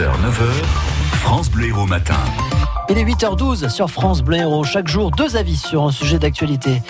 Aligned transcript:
6h, 0.00 0.06
9h, 0.06 1.18
France 1.18 1.50
Bleu 1.50 1.68
Héros 1.68 1.84
Matin. 1.84 2.16
Il 2.88 2.96
est 2.96 3.04
8h12 3.04 3.68
sur 3.68 3.90
France 3.90 4.22
Bleu 4.22 4.38
Héros. 4.38 4.64
Chaque 4.64 4.88
jour, 4.88 5.10
deux 5.10 5.36
avis 5.36 5.58
sur 5.58 5.82
un 5.82 5.90
sujet 5.90 6.18
d'actualité 6.18 6.80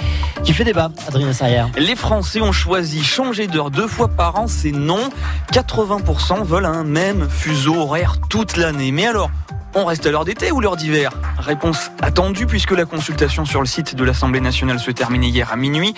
qui 0.45 0.53
fait 0.53 0.63
débat. 0.63 0.91
Adrien 1.09 1.33
Sarrière. 1.33 1.69
Les 1.77 1.97
Français 1.97 2.41
ont 2.41 2.53
choisi 2.53 3.03
changer 3.03 3.49
d'heure 3.49 3.73
deux 3.73 3.89
fois 3.89 4.07
par 4.07 4.37
an, 4.37 4.47
c'est 4.47 4.71
non. 4.71 5.11
80% 5.53 6.45
veulent 6.45 6.67
un 6.67 6.85
même 6.85 7.29
fuseau 7.29 7.75
horaire 7.81 8.19
toute 8.29 8.57
l'année. 8.57 8.93
Mais 8.93 9.09
alors, 9.09 9.33
on 9.75 9.85
reste 9.85 10.05
à 10.07 10.11
l'heure 10.11 10.25
d'été 10.25 10.51
ou 10.51 10.61
l'heure 10.61 10.77
d'hiver? 10.77 11.11
Réponse 11.39 11.91
attendue 12.03 12.47
puisque 12.47 12.73
la 12.73 12.85
consultation 12.85 13.45
sur 13.45 13.61
le 13.61 13.67
site 13.67 13.95
de 13.95 14.05
l'Assemblée 14.05 14.41
nationale 14.41 14.81
se 14.81 14.91
terminait 14.91 15.29
hier 15.29 15.53
à 15.53 15.57
minuit. 15.57 15.95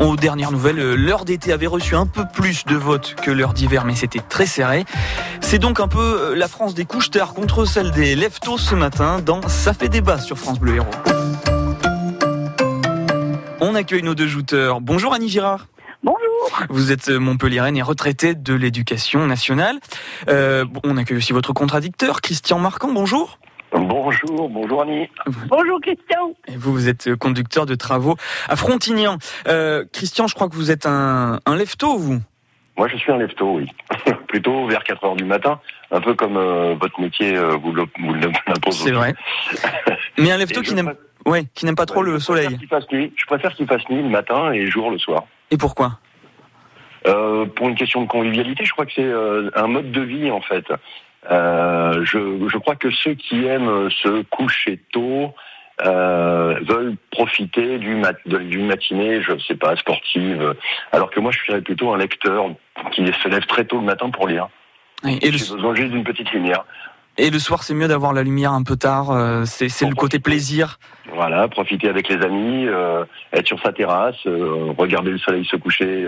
Aux 0.00 0.16
dernières 0.16 0.50
nouvelles, 0.50 0.94
l'heure 0.94 1.24
d'été 1.24 1.52
avait 1.52 1.68
reçu 1.68 1.94
un 1.94 2.06
peu 2.06 2.24
plus 2.32 2.64
de 2.64 2.74
votes 2.74 3.14
que 3.22 3.30
l'heure 3.30 3.54
d'hiver, 3.54 3.84
mais 3.84 3.94
c'était 3.94 4.20
très 4.20 4.46
serré. 4.46 4.84
C'est 5.54 5.60
donc 5.60 5.78
un 5.78 5.86
peu 5.86 6.34
la 6.34 6.48
France 6.48 6.74
des 6.74 6.84
couches 6.84 7.12
tard 7.12 7.32
contre 7.32 7.64
celle 7.64 7.92
des 7.92 8.16
lève 8.16 8.36
ce 8.42 8.74
matin 8.74 9.20
dans 9.20 9.40
Ça 9.42 9.72
fait 9.72 9.88
débat 9.88 10.18
sur 10.18 10.36
France 10.36 10.58
Bleu 10.58 10.74
Héros. 10.74 10.90
On 13.60 13.76
accueille 13.76 14.02
nos 14.02 14.16
deux 14.16 14.26
jouteurs. 14.26 14.80
Bonjour 14.80 15.14
Annie 15.14 15.28
Girard. 15.28 15.68
Vous 16.70 16.90
êtes 16.90 17.08
Montpelliéraine 17.08 17.76
et 17.76 17.82
retraitée 17.82 18.34
de 18.34 18.52
l'éducation 18.52 19.28
nationale. 19.28 19.78
Euh, 20.28 20.64
on 20.82 20.96
accueille 20.96 21.18
aussi 21.18 21.32
votre 21.32 21.52
contradicteur, 21.52 22.20
Christian 22.20 22.58
Marquand. 22.58 22.92
Bonjour. 22.92 23.38
Bonjour, 23.70 24.48
bonjour 24.48 24.82
Annie. 24.82 25.08
Bonjour 25.48 25.80
Christian. 25.80 26.34
Et 26.48 26.56
vous, 26.56 26.72
vous 26.72 26.88
êtes 26.88 27.14
conducteur 27.14 27.64
de 27.64 27.76
travaux 27.76 28.16
à 28.48 28.56
Frontignan. 28.56 29.18
Euh, 29.46 29.84
Christian, 29.92 30.26
je 30.26 30.34
crois 30.34 30.48
que 30.48 30.56
vous 30.56 30.72
êtes 30.72 30.86
un, 30.86 31.38
un 31.46 31.54
lefto, 31.54 31.96
vous 31.96 32.20
Moi, 32.76 32.88
je 32.88 32.96
suis 32.96 33.12
un 33.12 33.18
lefto, 33.18 33.56
oui. 33.56 33.70
Plutôt 34.28 34.66
vers 34.66 34.82
4 34.82 35.04
heures 35.04 35.16
du 35.16 35.24
matin, 35.24 35.60
un 35.92 36.00
peu 36.00 36.14
comme 36.14 36.36
euh, 36.36 36.74
votre 36.74 37.00
métier 37.00 37.36
euh, 37.36 37.56
vous 37.56 37.72
l'impose. 37.72 38.76
C'est 38.76 38.90
vrai. 38.90 39.14
Mais 40.18 40.32
un 40.32 40.36
lefto 40.36 40.60
qui 40.60 40.74
n'aime 40.74 40.94
ouais, 41.24 41.44
qui 41.54 41.66
n'aime 41.66 41.76
pas 41.76 41.86
trop 41.86 42.02
le 42.02 42.18
soleil. 42.18 42.58
Je 42.60 43.26
préfère 43.26 43.54
qu'il 43.54 43.66
fasse 43.66 43.88
nuit 43.88 44.02
le 44.02 44.08
matin 44.08 44.52
et 44.52 44.66
jour 44.66 44.90
le 44.90 44.98
soir. 44.98 45.24
Et 45.50 45.56
pourquoi? 45.56 45.98
Euh, 47.06 47.46
pour 47.46 47.68
une 47.68 47.76
question 47.76 48.02
de 48.02 48.08
convivialité, 48.08 48.64
je 48.64 48.72
crois 48.72 48.86
que 48.86 48.92
c'est 48.94 49.02
euh, 49.04 49.50
un 49.54 49.68
mode 49.68 49.92
de 49.92 50.00
vie 50.00 50.30
en 50.30 50.40
fait. 50.40 50.64
Je, 51.30 52.48
je, 52.48 52.58
crois 52.58 52.76
que 52.76 52.90
ceux 52.90 53.14
qui 53.14 53.46
aiment 53.46 53.88
se 53.90 54.22
coucher 54.24 54.80
tôt 54.92 55.34
euh, 55.82 56.58
veulent 56.62 56.96
profiter 57.10 57.78
du 57.78 57.96
mat 57.96 58.16
d'une 58.26 58.66
matinée, 58.66 59.22
je 59.22 59.38
sais 59.46 59.56
pas, 59.56 59.76
sportive. 59.76 60.54
Alors 60.92 61.10
que 61.10 61.20
moi, 61.20 61.32
je 61.32 61.38
suis 61.38 61.60
plutôt 61.62 61.92
un 61.92 61.98
lecteur 61.98 62.46
qui 62.92 63.04
se 63.06 63.28
lève 63.28 63.46
très 63.46 63.64
tôt 63.64 63.78
le 63.78 63.86
matin 63.86 64.10
pour 64.10 64.28
lire. 64.28 64.48
et 65.04 65.18
J'ai 65.22 65.54
besoin 65.54 65.74
juste 65.74 65.90
d'une 65.90 66.04
petite 66.04 66.30
lumière. 66.32 66.64
Et 67.16 67.30
le 67.30 67.38
soir, 67.38 67.62
c'est 67.62 67.74
mieux 67.74 67.86
d'avoir 67.86 68.12
la 68.12 68.24
lumière 68.24 68.52
un 68.52 68.64
peu 68.64 68.76
tard. 68.76 69.12
Euh, 69.12 69.44
c'est 69.44 69.86
le 69.86 69.94
côté 69.94 70.18
plaisir. 70.18 70.78
Voilà, 71.14 71.46
profiter 71.46 71.88
avec 71.88 72.08
les 72.08 72.20
amis, 72.24 72.66
euh, 72.66 73.04
être 73.32 73.46
sur 73.46 73.60
sa 73.62 73.72
terrasse, 73.72 74.16
euh, 74.26 74.72
regarder 74.76 75.12
le 75.12 75.18
soleil 75.18 75.44
se 75.44 75.56
coucher 75.56 76.04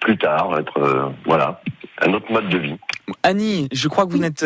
plus 0.00 0.18
tard, 0.18 0.58
être 0.58 1.12
voilà, 1.24 1.60
un 2.04 2.12
autre 2.12 2.32
mode 2.32 2.48
de 2.48 2.58
vie. 2.58 2.76
Annie, 3.22 3.68
je 3.72 3.88
crois 3.88 4.06
que 4.06 4.10
vous 4.10 4.18
n'êtes 4.18 4.44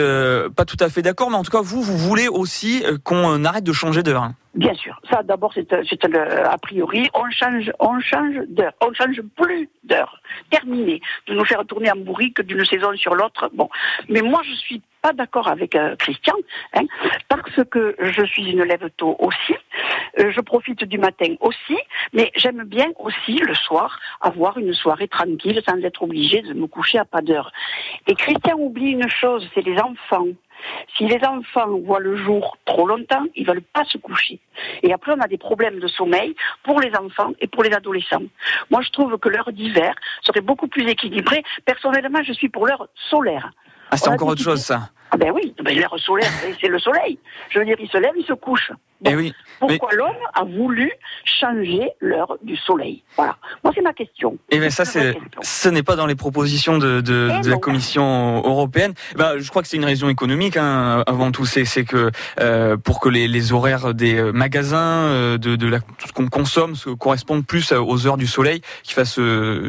pas 0.55 0.65
tout 0.65 0.77
à 0.81 0.89
fait 0.89 1.03
d'accord, 1.03 1.31
mais 1.31 1.37
en 1.37 1.43
tout 1.43 1.51
cas, 1.51 1.61
vous, 1.62 1.83
vous 1.83 1.97
voulez 1.97 2.29
aussi 2.29 2.84
qu'on 3.05 3.45
arrête 3.45 3.65
de 3.65 3.73
changer 3.73 4.03
d'heure. 4.03 4.31
Bien 4.55 4.75
sûr. 4.75 5.01
Ça, 5.11 5.23
d'abord, 5.25 5.53
c'est 5.53 5.73
a 5.73 6.59
priori. 6.59 7.11
On 7.15 7.29
change, 7.31 7.73
on 7.81 7.98
change 8.01 8.37
d'heure. 8.48 8.73
On 8.81 8.92
change 8.95 9.20
plus 9.37 9.69
d'heure. 9.83 10.20
Terminé. 10.51 11.01
De 11.27 11.35
nous 11.35 11.45
faire 11.45 11.65
tourner 11.67 11.91
en 11.91 11.97
bourrique 11.97 12.41
d'une 12.42 12.65
saison 12.65 12.95
sur 12.97 13.15
l'autre. 13.15 13.51
Bon. 13.53 13.69
Mais 14.09 14.23
moi, 14.23 14.42
je 14.45 14.55
suis 14.55 14.81
pas 15.05 15.12
d'accord 15.12 15.48
avec 15.48 15.75
euh, 15.75 15.97
Christian, 15.97 16.35
hein, 16.73 16.87
parce 17.29 17.62
que 17.70 17.95
je 18.01 18.25
suis 18.25 18.51
une 18.51 18.62
lève 18.62 18.89
tôt 18.97 19.15
aussi, 19.19 19.55
euh, 20.19 20.33
je 20.33 20.41
profite 20.41 20.83
du 20.85 20.97
matin 20.97 21.35
aussi, 21.41 21.77
mais 22.15 22.33
j'aime 22.37 22.65
bien 22.65 22.87
aussi 22.98 23.36
le 23.36 23.55
soir 23.55 24.01
avoir 24.23 24.57
une 24.57 24.73
soirée 24.73 25.08
tranquille 25.08 25.61
sans 25.69 25.77
être 25.83 26.03
obligée 26.03 26.41
de 26.41 26.55
me 26.55 26.67
coucher 26.67 26.98
à 26.98 27.05
pas 27.05 27.20
d'heure. 27.20 27.53
Et 28.07 28.15
Christian 28.15 28.57
oublie 28.59 28.91
une 28.91 29.09
chose, 29.09 29.48
c'est 29.55 29.65
les 29.65 29.79
enfants. 29.79 30.27
Si 30.97 31.07
les 31.07 31.20
enfants 31.25 31.79
voient 31.85 32.01
le 32.01 32.17
jour 32.17 32.57
trop 32.65 32.87
longtemps, 32.87 33.25
ils 33.35 33.47
veulent 33.47 33.63
pas 33.63 33.85
se 33.85 33.98
coucher. 33.98 34.41
Et 34.83 34.92
après, 34.92 35.13
on 35.13 35.20
a 35.20 35.29
des 35.29 35.39
problèmes 35.39 35.79
de 35.79 35.87
sommeil 35.89 36.35
pour 36.63 36.81
les 36.81 36.95
enfants 36.97 37.33
et 37.41 37.47
pour 37.47 37.63
les 37.63 37.73
adolescents. 37.73 38.23
Moi, 38.70 38.83
je 38.83 38.91
trouve 38.91 39.19
que 39.19 39.29
l'heure 39.29 39.53
d'hiver 39.53 39.95
serait 40.23 40.41
beaucoup 40.41 40.69
plus 40.69 40.89
équilibrée. 40.89 41.42
Personnellement, 41.65 42.23
je 42.23 42.33
suis 42.33 42.48
pour 42.48 42.67
l'heure 42.67 42.89
solaire. 43.11 43.53
Ah, 43.91 43.97
c'est 43.97 44.09
encore 44.09 44.29
autre 44.29 44.42
chose, 44.42 44.61
ça. 44.61 44.91
Ah 45.11 45.17
ben 45.17 45.31
oui, 45.31 45.55
ben 45.63 45.77
l'air 45.77 45.95
solaire, 45.98 46.31
c'est 46.61 46.69
le 46.69 46.79
soleil. 46.81 47.19
Je 47.51 47.59
veux 47.59 47.65
dire, 47.65 47.77
il 47.79 47.89
se 47.89 47.98
lève, 47.98 48.15
il 48.17 48.25
se 48.25 48.33
couche. 48.33 48.73
Eh 49.07 49.15
oui, 49.15 49.35
pourquoi 49.59 49.92
l'homme 49.95 50.17
a 50.35 50.45
voulu 50.45 50.91
changer 51.25 51.91
l'heure 52.01 52.37
du 52.42 52.57
soleil? 52.57 53.03
Voilà. 53.17 53.37
Moi, 53.63 53.73
c'est 53.75 53.83
ma 53.83 53.92
question. 53.92 54.35
Et 54.51 54.57
eh 54.57 54.59
bien 54.59 54.70
ça, 54.70 54.85
c'est, 54.85 55.17
ce 55.42 55.69
n'est 55.69 55.83
pas 55.83 55.97
dans 55.97 56.07
les 56.07 56.15
propositions 56.15 56.79
de, 56.79 57.01
de, 57.01 57.31
eh 57.33 57.41
de 57.41 57.51
la 57.51 57.57
Commission 57.57 58.42
européenne. 58.45 58.95
Ben, 59.17 59.39
je 59.39 59.48
crois 59.51 59.63
que 59.63 59.69
c'est 59.69 59.77
une 59.77 59.85
raison 59.85 60.09
économique. 60.09 60.57
Hein, 60.57 61.03
avant 61.07 61.33
tout, 61.33 61.45
c'est, 61.45 61.65
c'est 61.65 61.85
que 61.85 62.11
euh, 62.41 62.77
pour 62.77 63.01
que 63.01 63.09
les, 63.09 63.29
les, 63.29 63.53
horaires 63.53 63.95
des 63.95 64.17
euh, 64.17 64.33
magasins, 64.33 65.05
euh, 65.09 65.39
de, 65.39 65.57
de 65.57 65.67
la, 65.67 65.81
tout 65.81 66.09
ce 66.09 66.13
qu'on 66.13 66.29
consomme, 66.29 66.75
se 66.75 66.91
correspondent 66.91 67.47
plus 67.47 67.73
aux 67.73 68.07
heures 68.07 68.17
du 68.17 68.27
soleil, 68.27 68.61
qui 68.83 68.95
fasse 68.95 69.19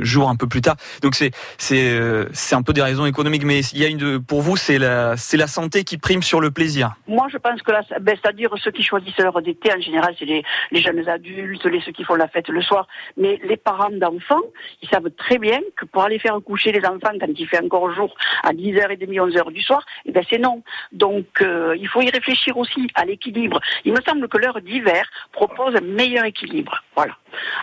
jour 0.02 0.30
un 0.30 0.36
peu 0.36 0.48
plus 0.48 0.62
tard. 0.62 0.76
Donc 1.02 1.16
c'est, 1.16 1.32
c'est, 1.58 2.00
c'est 2.34 2.56
un 2.56 2.64
peu 2.64 2.74
des 2.74 2.82
raisons 2.82 3.06
économiques. 3.06 3.44
Mais 3.44 3.60
il 3.60 3.80
y 3.80 3.86
a 3.86 3.88
une, 3.88 4.22
pour 4.22 4.42
vous, 4.42 4.58
c'est 4.58 4.78
la, 4.78 5.18
c'est 5.18 5.38
la 5.38 5.48
santé 5.48 5.84
qui 5.84 5.98
prime 5.98 6.24
sur 6.24 6.42
le 6.42 6.52
plaisir. 6.52 6.96
Moi, 7.08 7.28
je 7.32 7.38
pense 7.38 7.62
que 7.62 7.72
là, 7.72 7.82
ben, 8.02 8.18
c'est-à-dire 8.22 8.50
ceux 8.64 8.72
qui 8.72 8.84
choisissent 8.84 9.20
l'heure 9.26 9.42
d'été, 9.42 9.74
en 9.74 9.82
général, 9.82 10.16
c'est 10.18 10.26
les, 10.26 10.44
les, 10.72 10.82
jeunes 10.82 11.08
adultes, 11.08 11.66
les 11.66 11.82
ceux 11.82 11.92
qui 11.92 12.04
font 12.04 12.16
la 12.16 12.28
fête 12.28 12.50
le 12.50 12.62
soir. 12.62 12.88
Mais 13.18 13.40
les 13.44 13.58
parents 13.58 13.90
d'enfants, 13.90 14.46
ils 14.82 14.90
savent 14.90 15.12
très 15.12 15.38
bien 15.38 15.60
que 15.76 15.86
pour 15.86 16.04
aller 16.04 16.20
faire 16.20 16.38
coucher 16.44 16.72
les 16.72 16.86
enfants 16.86 17.16
quand 17.20 17.34
il 17.38 17.48
fait 17.48 17.64
encore 17.64 17.92
jour 17.94 18.16
à 18.44 18.52
10h30, 18.54 19.06
11h 19.08 19.52
du 19.52 19.62
soir, 19.62 19.84
eh 20.06 20.12
ben 20.12 20.24
c'est 20.30 20.38
non. 20.38 20.64
Donc, 20.92 21.26
euh, 21.42 21.76
il 21.78 21.88
faut 21.88 22.02
y 22.02 22.10
réfléchir 22.10 22.58
aussi 22.58 22.88
à 22.96 23.06
l'équilibre. 23.06 23.60
Il 23.84 23.94
me 23.94 24.02
semble 24.02 24.28
que 24.28 24.38
l'heure 24.38 24.62
d'hiver 24.62 25.10
propose 25.32 25.76
un 25.76 25.82
meilleur 25.82 26.26
équilibre. 26.26 26.84
Voilà. 26.96 27.14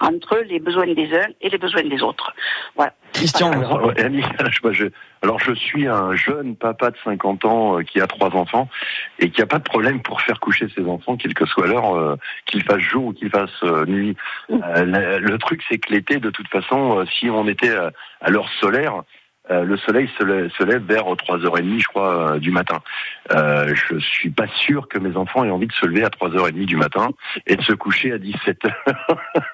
Entre 0.01 0.39
les 0.49 0.61
besoins 0.61 0.93
des 0.93 1.15
uns 1.15 1.29
et 1.41 1.49
les 1.49 1.59
besoins 1.59 1.83
des 1.83 2.03
autres. 2.03 2.33
Voilà. 2.77 2.93
Christian, 3.13 3.53
alors, 3.53 3.93
je, 4.73 4.87
alors 5.23 5.39
je 5.39 5.53
suis 5.55 5.87
un 5.87 6.15
jeune 6.15 6.57
papa 6.57 6.91
de 6.91 6.97
50 7.05 7.45
ans 7.45 7.79
euh, 7.79 7.83
qui 7.83 8.01
a 8.01 8.07
trois 8.07 8.35
enfants 8.35 8.69
et 9.19 9.31
qui 9.31 9.43
a 9.43 9.47
pas 9.47 9.59
de 9.59 9.65
problème 9.65 10.01
pour 10.03 10.21
faire 10.23 10.41
coucher 10.41 10.67
ses 10.75 10.85
enfants, 10.85 11.17
quelle 11.17 11.35
que 11.35 11.47
soit 11.47 11.67
l'heure, 11.67 11.97
euh, 11.97 12.17
qu'il 12.47 12.63
fasse 12.63 12.81
jour 12.81 13.07
ou 13.07 13.13
qu'il 13.13 13.31
fasse 13.31 13.51
euh, 13.63 13.85
nuit. 13.87 14.17
le, 14.49 15.37
truc, 15.37 15.63
c'est 15.69 15.79
que 15.79 15.93
l'été, 15.93 16.19
de 16.19 16.31
toute 16.31 16.49
façon, 16.49 17.05
si 17.19 17.29
on 17.29 17.47
était 17.49 17.75
à 18.21 18.31
l'heure 18.31 18.49
solaire, 18.61 19.03
euh, 19.51 19.65
le 19.65 19.77
soleil 19.77 20.09
se 20.17 20.65
lève, 20.65 20.85
vers 20.85 21.05
3h30, 21.05 21.81
je 21.81 21.89
crois, 21.89 22.35
euh, 22.35 22.39
du 22.39 22.53
matin. 22.53 22.81
Euh, 23.33 23.75
je 23.75 23.99
suis 23.99 24.31
pas 24.31 24.47
sûr 24.47 24.89
que 24.89 24.99
mes 24.99 25.17
enfants 25.17 25.45
aient 25.45 25.51
envie 25.51 25.67
de 25.67 25.73
se 25.73 25.85
lever 25.85 26.05
à 26.05 26.09
3h30 26.11 26.65
du 26.65 26.77
matin 26.77 27.11
et 27.47 27.57
de 27.57 27.63
se 27.63 27.73
coucher 27.73 28.13
à 28.13 28.19
17h. 28.19 28.73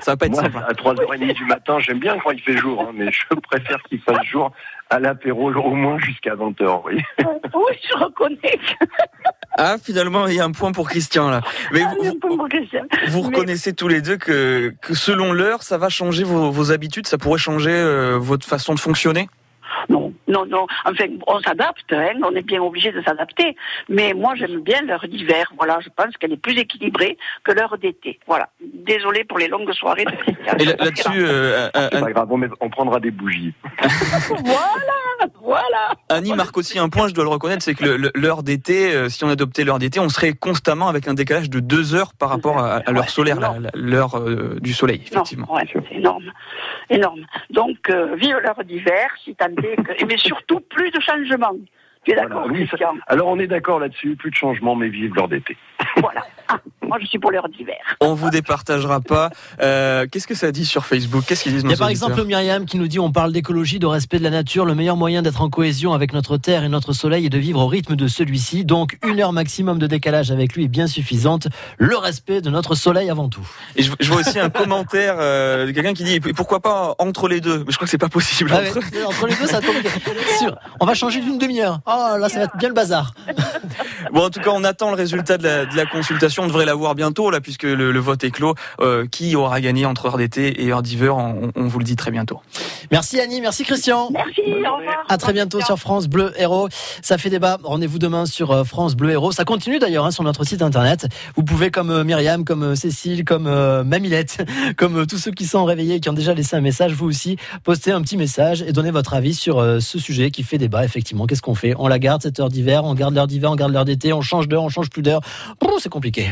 Ça 0.00 0.12
va 0.12 0.16
pas 0.16 0.26
être 0.26 0.32
moi, 0.32 0.42
simple. 0.42 0.58
À 0.58 0.72
3h30 0.72 1.34
du 1.34 1.44
matin, 1.44 1.78
j'aime 1.78 1.98
bien 1.98 2.18
quand 2.18 2.30
il 2.30 2.40
fait 2.40 2.56
jour, 2.56 2.82
hein, 2.82 2.92
mais 2.94 3.10
je 3.12 3.34
préfère 3.34 3.82
qu'il 3.84 4.00
fasse 4.00 4.24
jour 4.24 4.50
à 4.88 4.98
l'apéro 4.98 5.52
au 5.52 5.74
moins 5.74 5.98
jusqu'à 5.98 6.34
20h. 6.34 6.82
Oui, 6.86 7.02
oui 7.54 7.78
je 7.88 7.96
reconnais. 7.96 8.58
Ah, 9.56 9.76
finalement, 9.82 10.26
il 10.26 10.34
y 10.34 10.40
a 10.40 10.44
un 10.44 10.52
point 10.52 10.72
pour 10.72 10.88
Christian 10.88 11.30
là. 11.30 11.40
Mais 11.72 11.82
ah, 11.84 11.94
vous, 13.08 13.22
reconnaissez 13.22 13.72
tous 13.72 13.88
les 13.88 14.00
deux 14.00 14.16
que, 14.16 14.74
que 14.80 14.94
selon 14.94 15.32
l'heure, 15.32 15.62
ça 15.62 15.78
va 15.78 15.88
changer 15.88 16.24
vos, 16.24 16.50
vos 16.50 16.72
habitudes, 16.72 17.06
ça 17.06 17.18
pourrait 17.18 17.38
changer 17.38 17.70
euh, 17.70 18.18
votre 18.18 18.46
façon 18.46 18.74
de 18.74 18.80
fonctionner? 18.80 19.28
Non, 20.30 20.46
non. 20.46 20.66
Enfin, 20.84 21.06
on 21.26 21.40
s'adapte, 21.40 21.92
hein, 21.92 22.18
on 22.24 22.34
est 22.34 22.42
bien 22.42 22.62
obligé 22.62 22.92
de 22.92 23.02
s'adapter. 23.02 23.56
Mais 23.88 24.14
moi, 24.14 24.34
j'aime 24.36 24.60
bien 24.60 24.80
l'heure 24.82 25.06
d'hiver. 25.06 25.52
Voilà, 25.56 25.78
je 25.80 25.88
pense 25.94 26.16
qu'elle 26.16 26.32
est 26.32 26.40
plus 26.40 26.58
équilibrée 26.58 27.18
que 27.44 27.52
l'heure 27.52 27.76
d'été. 27.78 28.18
Voilà. 28.26 28.48
Désolé 28.60 29.24
pour 29.24 29.38
les 29.38 29.48
longues 29.48 29.72
soirées 29.72 30.04
de 30.04 30.10
Christian. 30.22 30.56
Et 30.58 30.64
là-dessus, 30.64 31.24
euh, 31.24 31.68
euh, 31.76 31.88
c'est 31.92 32.00
pas 32.00 32.12
grave, 32.12 32.28
on 32.60 32.70
prendra 32.70 33.00
des 33.00 33.10
bougies. 33.10 33.54
voilà, 34.28 34.99
voilà. 35.42 35.94
Annie 36.08 36.34
marque 36.34 36.56
aussi 36.56 36.78
un 36.78 36.88
point, 36.88 37.08
je 37.08 37.14
dois 37.14 37.24
le 37.24 37.30
reconnaître, 37.30 37.62
c'est 37.62 37.74
que 37.74 38.10
l'heure 38.14 38.42
d'été, 38.42 38.94
euh, 38.94 39.08
si 39.08 39.24
on 39.24 39.28
adoptait 39.28 39.64
l'heure 39.64 39.78
d'été, 39.78 40.00
on 40.00 40.08
serait 40.08 40.32
constamment 40.32 40.88
avec 40.88 41.08
un 41.08 41.14
décalage 41.14 41.50
de 41.50 41.60
deux 41.60 41.94
heures 41.94 42.14
par 42.14 42.28
rapport 42.28 42.58
à, 42.58 42.82
l'heure 42.90 43.08
solaire, 43.08 43.38
l'heure 43.74 44.20
du 44.60 44.72
soleil, 44.72 45.02
effectivement. 45.06 45.48
c'est 45.72 45.96
énorme, 45.96 46.32
énorme. 46.88 47.26
Donc, 47.50 47.90
vive 48.16 48.36
l'heure 48.42 48.64
d'hiver, 48.64 49.10
si 49.24 49.34
tant 49.34 49.46
est 49.46 50.04
mais 50.06 50.16
surtout 50.16 50.60
plus 50.60 50.90
de 50.90 51.00
changements. 51.00 51.56
Tu 52.04 52.12
es 52.12 52.14
d'accord, 52.14 52.48
Alors 53.08 53.28
on 53.28 53.38
est 53.38 53.46
d'accord 53.46 53.78
là-dessus, 53.78 54.16
plus 54.16 54.30
de 54.30 54.34
changements, 54.36 54.74
mais 54.74 54.88
vive 54.88 55.14
l'heure 55.14 55.28
d'été. 55.28 55.56
Voilà. 55.96 56.24
moi, 56.90 56.98
je 57.00 57.06
suis 57.06 57.20
pour 57.20 57.30
l'heure 57.30 57.48
d'hiver. 57.48 57.76
On 58.00 58.14
vous 58.14 58.30
départagera 58.30 59.00
pas. 59.00 59.30
Euh, 59.62 60.06
Qu'est-ce 60.10 60.26
que 60.26 60.34
ça 60.34 60.50
dit 60.50 60.64
sur 60.66 60.86
Facebook? 60.86 61.22
Qu'est-ce 61.24 61.44
qu'ils 61.44 61.52
disent 61.52 61.62
Il 61.64 61.70
y 61.70 61.74
a 61.74 61.76
par 61.76 61.88
exemple 61.88 62.24
Myriam 62.24 62.66
qui 62.66 62.78
nous 62.78 62.88
dit 62.88 62.98
on 62.98 63.12
parle 63.12 63.32
d'écologie, 63.32 63.78
de 63.78 63.86
respect 63.86 64.18
de 64.18 64.24
la 64.24 64.30
nature. 64.30 64.64
Le 64.64 64.74
meilleur 64.74 64.96
moyen 64.96 65.22
d'être 65.22 65.40
en 65.40 65.48
cohésion 65.50 65.92
avec 65.92 66.12
notre 66.12 66.36
terre 66.36 66.64
et 66.64 66.68
notre 66.68 66.92
soleil 66.92 67.26
est 67.26 67.30
de 67.30 67.38
vivre 67.38 67.60
au 67.60 67.68
rythme 67.68 67.94
de 67.94 68.08
celui-ci. 68.08 68.64
Donc 68.64 68.98
une 69.06 69.20
heure 69.20 69.32
maximum 69.32 69.78
de 69.78 69.86
décalage 69.86 70.32
avec 70.32 70.54
lui 70.54 70.64
est 70.64 70.68
bien 70.68 70.88
suffisante. 70.88 71.46
Le 71.78 71.96
respect 71.96 72.40
de 72.40 72.50
notre 72.50 72.74
soleil 72.74 73.08
avant 73.08 73.28
tout. 73.28 73.46
Et 73.76 73.84
je, 73.84 73.92
je 74.00 74.10
vois 74.10 74.20
aussi 74.22 74.40
un 74.40 74.50
commentaire 74.50 75.14
euh, 75.20 75.66
de 75.66 75.70
quelqu'un 75.70 75.94
qui 75.94 76.02
dit 76.02 76.18
pourquoi 76.18 76.58
pas 76.58 76.96
entre 76.98 77.28
les 77.28 77.40
deux? 77.40 77.58
Mais 77.58 77.70
je 77.70 77.76
crois 77.76 77.86
que 77.86 77.90
c'est 77.90 77.98
pas 77.98 78.08
possible. 78.08 78.50
Ah 78.52 78.58
ouais, 78.60 78.70
entre- 78.70 79.06
entre 79.06 79.26
les 79.28 79.36
deux, 79.36 79.46
ça 79.46 79.60
compliqué. 79.60 79.88
Sûr. 80.40 80.56
On 80.80 80.86
va 80.86 80.94
changer 80.94 81.20
d'une 81.20 81.38
demi-heure. 81.38 81.78
Oh 81.86 82.16
là, 82.18 82.28
ça 82.28 82.38
va 82.40 82.44
être 82.46 82.56
bien 82.58 82.68
le 82.68 82.74
bazar. 82.74 83.14
Bon, 84.12 84.24
en 84.24 84.30
tout 84.30 84.40
cas, 84.40 84.50
on 84.52 84.64
attend 84.64 84.88
le 84.90 84.96
résultat 84.96 85.38
de 85.38 85.44
la, 85.44 85.66
de 85.66 85.76
la 85.76 85.86
consultation. 85.86 86.42
On 86.44 86.46
devrait 86.48 86.64
l'avoir 86.64 86.79
bientôt, 86.94 87.30
là, 87.30 87.40
puisque 87.40 87.64
le, 87.64 87.92
le 87.92 88.00
vote 88.00 88.24
est 88.24 88.30
clos. 88.30 88.54
Euh, 88.80 89.06
qui 89.10 89.36
aura 89.36 89.60
gagné 89.60 89.86
entre 89.86 90.06
heure 90.06 90.16
d'été 90.16 90.62
et 90.64 90.72
heure 90.72 90.82
d'hiver 90.82 91.16
on, 91.16 91.50
on 91.54 91.66
vous 91.66 91.78
le 91.78 91.84
dit 91.84 91.96
très 91.96 92.10
bientôt. 92.10 92.40
Merci 92.90 93.20
Annie, 93.20 93.40
merci 93.40 93.64
Christian. 93.64 94.10
Merci, 94.12 94.40
au 94.46 94.76
revoir. 94.76 95.04
À 95.08 95.16
très 95.18 95.32
bientôt 95.32 95.60
sur 95.60 95.78
France 95.78 96.08
Bleu 96.08 96.32
Héros. 96.36 96.68
Ça 97.02 97.18
fait 97.18 97.30
débat. 97.30 97.58
Rendez-vous 97.62 97.98
demain 97.98 98.26
sur 98.26 98.50
euh, 98.50 98.64
France 98.64 98.96
Bleu 98.96 99.10
Héros. 99.10 99.32
Ça 99.32 99.44
continue 99.44 99.78
d'ailleurs 99.78 100.06
hein, 100.06 100.10
sur 100.10 100.24
notre 100.24 100.44
site 100.44 100.62
internet. 100.62 101.06
Vous 101.36 101.44
pouvez, 101.44 101.70
comme 101.70 101.90
euh, 101.90 102.04
Myriam, 102.04 102.44
comme 102.44 102.74
Cécile, 102.76 103.24
comme 103.24 103.46
euh, 103.46 103.84
Mamilette, 103.84 104.44
comme 104.76 104.98
euh, 104.98 105.06
tous 105.06 105.18
ceux 105.18 105.30
qui 105.30 105.46
sont 105.46 105.64
réveillés 105.64 105.96
et 105.96 106.00
qui 106.00 106.08
ont 106.08 106.14
déjà 106.14 106.34
laissé 106.34 106.56
un 106.56 106.60
message, 106.60 106.92
vous 106.92 107.06
aussi, 107.06 107.36
postez 107.64 107.92
un 107.92 108.02
petit 108.02 108.16
message 108.16 108.62
et 108.62 108.72
donnez 108.72 108.90
votre 108.90 109.14
avis 109.14 109.34
sur 109.34 109.58
euh, 109.58 109.80
ce 109.80 109.98
sujet 109.98 110.30
qui 110.30 110.42
fait 110.42 110.58
débat. 110.58 110.84
Effectivement, 110.84 111.26
qu'est-ce 111.26 111.42
qu'on 111.42 111.54
fait? 111.54 111.74
On 111.78 111.88
la 111.88 111.98
garde 111.98 112.22
cette 112.22 112.40
heure 112.40 112.48
d'hiver, 112.48 112.84
on 112.84 112.94
garde 112.94 113.14
l'heure 113.14 113.26
d'hiver, 113.26 113.50
on 113.50 113.56
garde 113.56 113.72
l'heure 113.72 113.84
d'été, 113.84 114.12
on 114.12 114.22
change 114.22 114.48
d'heure, 114.48 114.62
on 114.62 114.68
change 114.68 114.90
plus 114.90 115.02
d'heure. 115.02 115.20
C'est 115.80 115.88
compliqué. 115.88 116.28